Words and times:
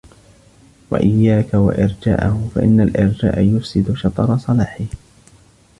وَإِيَّاكَ 0.91 1.53
وَإِرْجَاءَهُ 1.53 2.49
فَإِنَّ 2.55 2.81
الْإِرْجَاءَ 2.81 3.39
يُفْسِدُ 3.41 3.93
شَطْرَ 3.93 4.37
صَلَاحِهِ 4.37 4.85